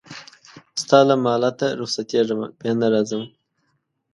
ستا 0.81 0.99
له 1.09 1.15
مالته 1.25 1.67
رخصتېږمه 1.79 2.47
بیا 2.59 2.73
نه 2.81 2.87
راځمه 2.93 3.27